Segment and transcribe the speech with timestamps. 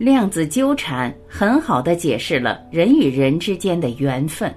[0.00, 4.50] 量子纠缠很好的解释了人与人之间的缘分。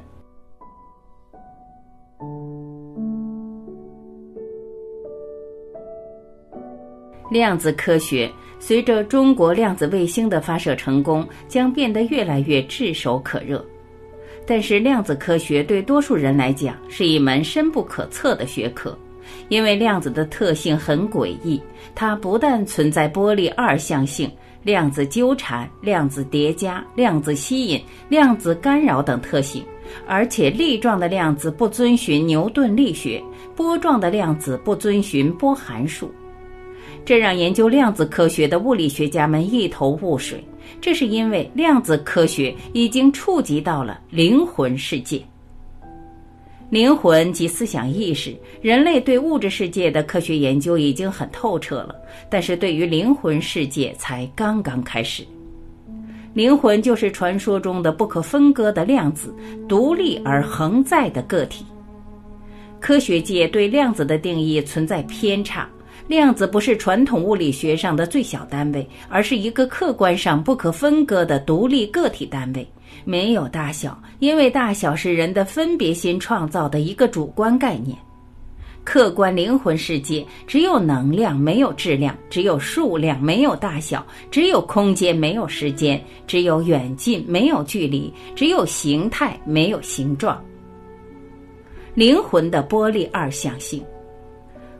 [7.29, 13.61] 量子科学随着中国量子卫星的发射成功，将变得越来越炙手可热。
[14.47, 18.97] 但是，量子科学对多数人来讲是一门深不可测的学科，
[19.49, 21.61] 因为量子的特性很诡异，
[21.93, 24.31] 它不但存在波粒二象性。
[24.63, 29.63] 量子纠缠、量子叠加、量子吸引、量子干扰等特性，
[30.07, 33.21] 而且粒状的量子不遵循牛顿力学，
[33.55, 36.11] 波状的量子不遵循波函数，
[37.05, 40.43] 这让研究量子科学的物理学家们一头雾水。
[40.79, 45.21] 这是因为量子科学已经触及到了灵魂世界。
[46.69, 51.95] 灵魂及思想意识，人类对物质世界的科学研究已经很透彻了，
[52.29, 55.23] 但是对于灵魂世界才刚刚开始。
[56.33, 59.31] 灵魂就是传说中的不可分割的量子，
[59.67, 61.63] 独立而恒在的个体。
[62.79, 65.69] 科学界对量子的定义存在偏差，
[66.07, 72.67] 量子不是传统物理学上的最小单位，而是一个客观上不可分割的独立个体单位。
[73.05, 77.97] 没有大小，因为大小是人的分别心创造的一个主观概念。
[78.85, 90.43] 客观灵魂世界只有能量，没有质量；只有数量，没有大小；只有空间，没有时间；只有远近，没有距离；只有形态，没有形状。
[91.93, 93.81] 灵魂的波粒二象性，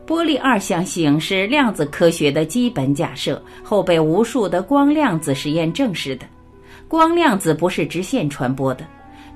[0.04, 6.26] 波粒二象性是量子科学的基本假设，后被无数的光量子实验证实的。
[6.94, 8.86] 光量子不是直线传播的，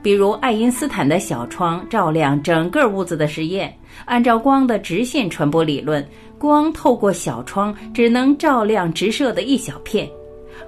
[0.00, 3.76] 比如爱因斯坦的小窗照亮整个屋子的实验。
[4.04, 10.08] 按照光的直线传播理论，光透过小窗只能照亮直射的一小片，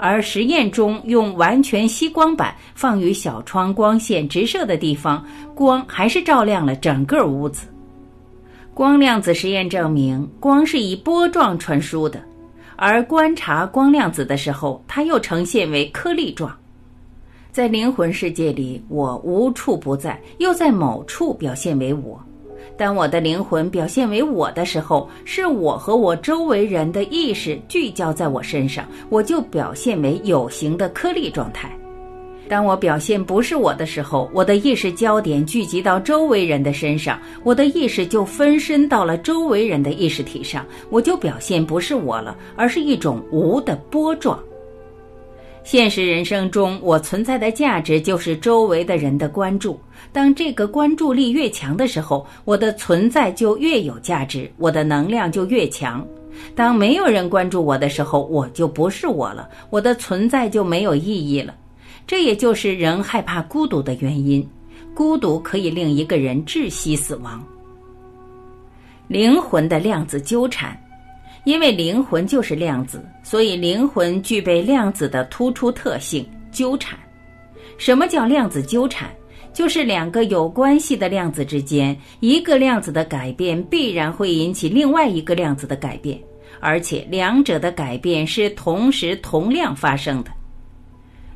[0.00, 7.68] 而实验中用完全吸光板放于小窗光线直射的地方，光还是照亮了整个屋子。
[8.74, 12.20] 光量子实验证明，光是以波状传输的，
[12.74, 16.52] 而观察光量子的时候，它又呈现为颗粒状。
[17.52, 22.20] 在灵魂世界里，我无处不在，又在某处表现为我。
[22.76, 31.76] 当我的灵魂表现为我的时候，是我和我周围人的意识聚焦在我身上，我就表现为有形的颗粒状态。
[32.48, 44.38] 当我表现不是我的时候，我的意识焦点聚集到周围人的身上，我的意识就分身到了周围人的意识体上，我就表现不是我了，而是一种无的波状。
[45.62, 49.78] 现实人生中，我存在的价值就是周围的人的关注。
[50.12, 56.04] 当这个关注力越强的时候，我的存在就越有价值，我的能量就越强。
[56.54, 61.54] 当没有人关注我的时候，我就不是我了，我的存在就没有意义了。
[62.06, 64.46] 这也就是人害怕孤独的原因。
[64.94, 67.44] 孤独可以令一个人窒息死亡。
[69.06, 70.76] 灵魂的量子纠缠。
[71.44, 76.98] 因为灵魂就是量子，所以灵魂具备量子的突出特性——纠缠。
[77.78, 79.08] 什么叫量子纠缠？
[79.52, 86.16] 就是两个有关系的量子之间，一个量子的改变必然会引起另外一个量子的改变，
[86.60, 90.30] 而且两者的改变是同时同量发生的。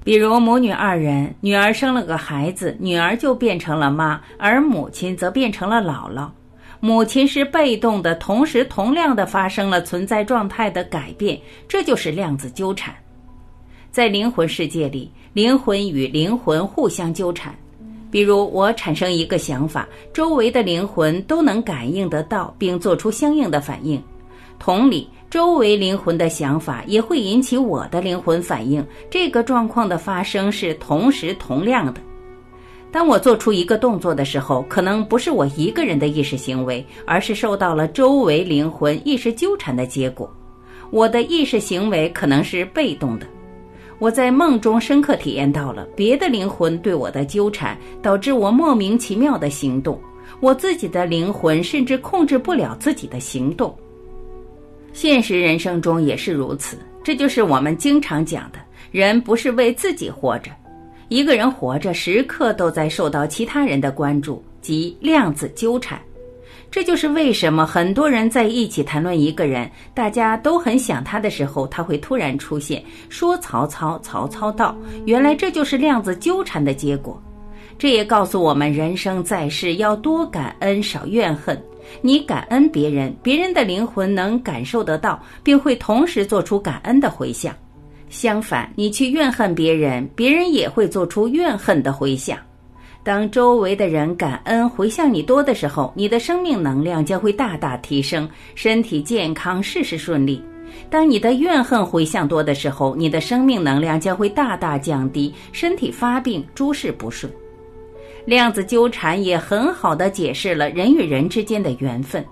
[0.04, 6.28] 比如母女二人，女儿生了个孩子，女儿就变成了妈，而母亲则变成了姥姥。
[6.84, 12.94] 母亲是被动的，同时同量的发生了存在状态的改变，这就是量子纠缠。
[13.90, 17.54] 在灵魂世界里，灵魂与灵魂互相纠缠。
[18.10, 23.98] 比如我产生一个想法，周围的灵魂都能感应得到，并做出相应的反应。
[24.58, 28.86] 同理，周围灵魂的想法也会引起我的灵魂反应。
[29.10, 31.98] 这个状况的发生是同时同量的。
[32.94, 40.32] 当我做出一个动作的时候，可能不是我一个人的意识行为，而是受到了周围灵魂意识纠缠的结果。
[40.92, 43.26] 我的意识行为可能是被动的，
[43.98, 50.00] 我在梦中深刻体验到了别的灵魂对我的纠缠，导致我莫名其妙的行动。
[50.38, 53.76] 我自己的灵魂甚至控制不了自己的行动。
[54.92, 58.58] 现实人生中也是如此，这就是我们经常讲的：
[58.92, 60.52] 人不是为自己活着。
[61.14, 65.96] 一个人活着，时刻都在受到其他人的关注，即量子纠缠。
[66.72, 74.76] 这就是为什么很多人在一起谈论一个人，大家都很想他的时候，他会突然出现，说曹操，曹操到。
[75.06, 77.22] 原来这就是量子纠缠的结果。
[77.78, 81.56] 这也告诉我们，人生在世要多感恩，少怨恨。
[82.02, 87.54] 你感恩别人，别人的灵魂能感受得到，并会同时做出感恩的回响。
[88.14, 92.38] 相反，你去怨恨别人，别人也会做出怨恨的回响。
[93.02, 100.40] 当周围的人感恩回向你多的时候，你的生命能量将会大大提升，身体健康，事事顺利。
[100.88, 107.30] 当你的怨恨回向多的时候，你的生命能量将会大大降低，身体发病，诸事不顺。
[108.24, 112.24] 量子纠缠也很好的解释了人与人之间的缘分：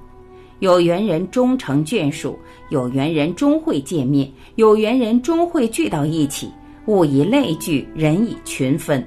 [0.63, 2.39] 有缘人终成眷属，
[2.69, 6.53] 有缘人终会见面，有缘人终会聚到一起。
[6.87, 9.05] 物以类聚，人以群分。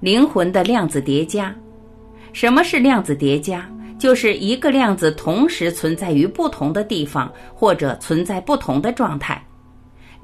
[0.00, 1.54] 灵魂的量子叠加，
[2.32, 3.70] 什么是量子叠加？
[3.98, 9.46] 就是一个量子同时存在于不同的地方，或者存在不同的状态。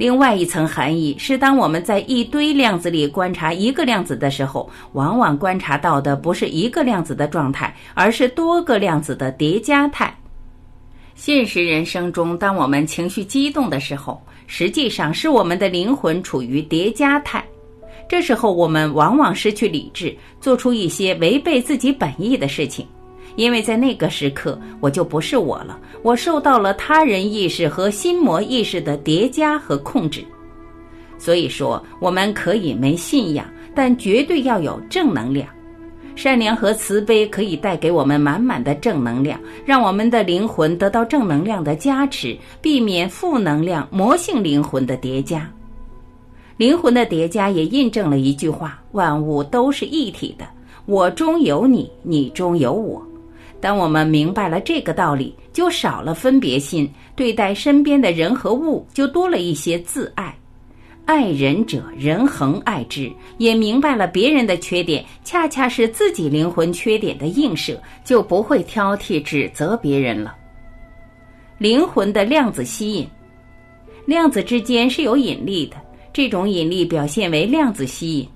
[0.00, 10.10] 另外一层含义是，当我们在一堆量子里观察一个量子的时候，往往观察到的不是一个量子的状态，而是多个量子的叠加态。
[11.14, 17.44] 现实人生中，当我们情绪激动的时候，实际上是我们的灵魂处于叠加态。
[18.08, 22.86] 这时候，我们往往失去理智，做出一些违背自己本意的事情，
[23.36, 30.24] 因为在那个时刻，我就不是我了，我受到了他人意识和心魔意识的叠加和控制。
[31.18, 35.46] 所以说，我们可以没信仰，但绝对要有正能量。
[36.16, 45.50] 善良和慈悲可以带给我们满满的正能量，让我们的灵魂得到正能量的加持，避免负能量魔性灵魂的叠加。
[46.58, 50.44] 灵魂的叠加也印证了一句话：万物都是一体的，
[50.84, 53.02] 我中有你，你中有我。
[53.60, 60.34] 当我们明白了这个道理，就少了分别心，对待身边的人和物就多了一些自爱。
[61.04, 63.12] 爱人者，人恒爱之。
[63.38, 70.36] 也明白了别人的缺点，恰恰是自己灵魂缺点的映射，就不会挑剔指责别人了。
[71.58, 73.06] 灵魂的量子吸引，
[74.06, 75.76] 量子之间是有引力的。
[76.12, 78.28] 这种引力表现为量子吸引。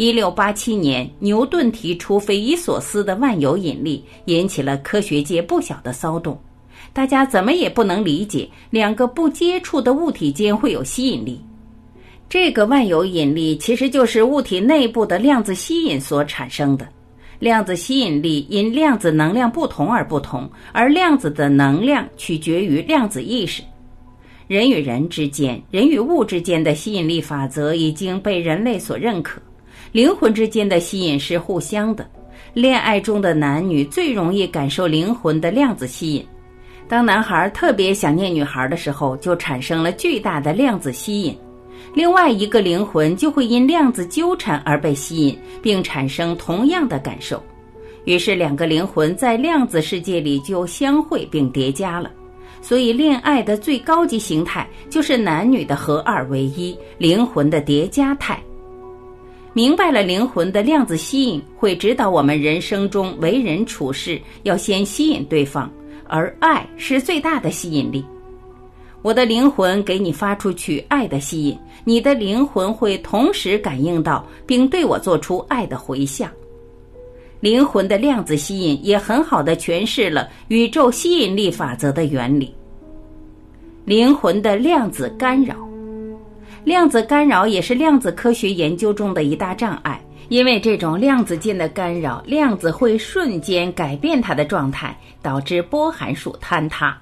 [0.00, 6.40] 一六八七年，牛顿提出匪夷所思的万有引力，引起了科学界不小的骚动。
[6.94, 11.38] 大家怎么也不能理解，两个不接触的物体间会有吸引力。
[12.30, 16.88] 这个万有引力其实就是物体内部的量子吸引所产生的。
[17.38, 23.62] 量子吸引力因量子能量不同而不同，而量子的能量取决于量子意识。
[24.46, 29.38] 人与人之间、人与物之间的吸引力法则已经被人类所认可。
[29.92, 32.08] 灵魂之间的吸引是互相的。
[32.54, 36.26] 恋爱中的男女最容易感受灵魂的量子吸引。
[36.88, 41.36] 当男孩特别想念女孩的时候，就产生了巨大的量子吸引。
[41.94, 47.42] 另外一个灵魂就会因量子纠缠而被吸引，并产生同样的感受。
[48.04, 52.10] 于是，两个灵魂在量子世界里就相会并叠加了。
[52.62, 58.40] 所以，恋爱的最高级形态就是男女的合二为一，灵魂的叠加态。
[59.52, 65.68] 明白了灵魂的量子吸引，会指导我们人生中为人处事要先吸引对方，
[66.06, 68.04] 而爱是最大的吸引力。
[69.02, 76.30] 我的灵魂给你发出去爱的吸引，你的灵魂会同时感应到，并对我做出爱的回响。
[77.40, 82.54] 灵魂的量子吸引也很好的诠释了宇宙吸引力法则的原理。
[83.86, 85.56] 灵魂的量子干扰，
[86.64, 96.96] 量子干扰也是量子科学研究中的一大障碍，因为这种量子间的干扰，量子会瞬间改变它的状态，导致波函数坍塌。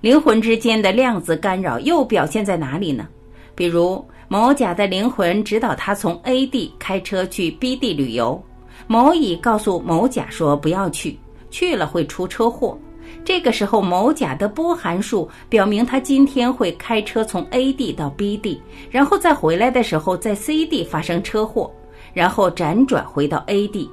[0.00, 3.08] 灵魂之间的量子干扰又表现在哪里呢？
[3.54, 8.42] 比如某甲的灵魂指导他从 A 地开车去 B 地旅游。
[8.86, 11.18] 某乙告诉某甲说：“不要去，
[11.50, 12.78] 去了会出车祸。”
[13.24, 21.70] 这个时候，某甲的波函数表明他今天会开车从 A 地到 B 地，然后再回来的时候在 C 地发生车祸，
[22.12, 23.90] 然后辗转回到 A 地。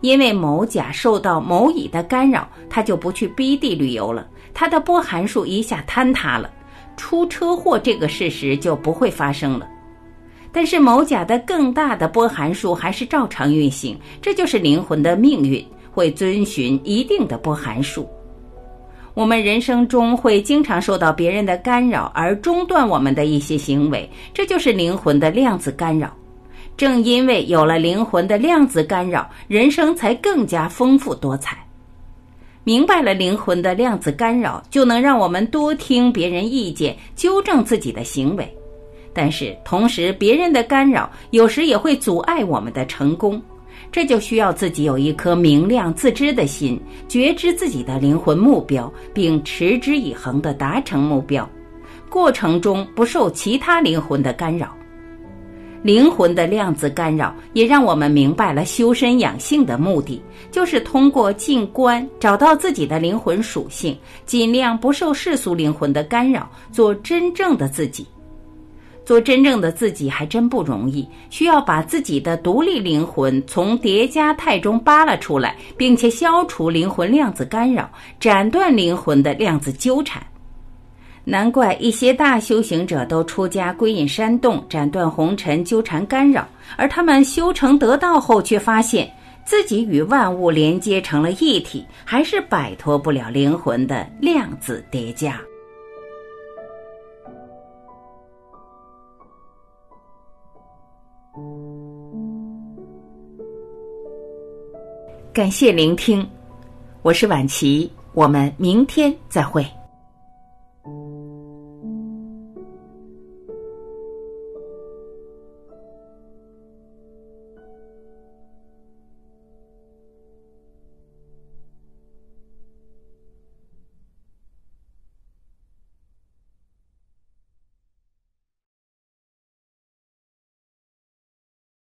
[0.00, 6.48] 因为某甲受到某乙的干扰，他就不去 B 地旅游了，他的波函数一下坍塌了，
[6.96, 9.68] 出车祸这个事实就不会发生了。
[10.52, 18.08] 但是某甲的更大的波函数还是照常运行，这就是灵魂的命运，会遵循一定的波函数。
[19.18, 26.14] 我们人生中会经常受到别人的干扰而中断我们的一些行为，这就是灵魂的量子干扰。
[26.76, 31.58] 正因为有了灵魂的量子干扰，人生才更加丰富多彩。
[32.62, 38.48] 明白了灵魂的量子干扰，就能让我们多听别人意见，纠正自己的行为。
[39.12, 43.42] 但是同时，别人的干扰有时也会阻碍我们的成功，
[43.90, 51.48] 这就需要自己有一颗明亮自知的心，觉知自己的灵魂目标，并持之以恒地达成目标。
[52.10, 54.74] 过程中不受其他灵魂的干扰。
[55.80, 68.04] 灵魂的量子干扰也让我们明白了修身养性的目的，就是通过静观找到自己的灵魂属性，尽量不受世俗灵魂的干扰，做真正的自己。
[69.08, 80.22] 做真正的自己还真不容易，需要把自己的独立灵魂从叠加态中扒拉出来，并且消除灵魂量子干扰，斩断灵魂的量子纠缠。
[81.24, 86.46] 难怪一些大修行者都出家归隐山洞，斩断红尘纠缠干扰，
[86.76, 89.10] 而他们修成得道后，却发现
[89.42, 95.40] 自己与万物连接成了一体，还是摆脱不了灵魂的量子叠加。
[105.38, 106.28] 感谢聆听，
[107.00, 109.64] 我是晚琪，我们明天再会。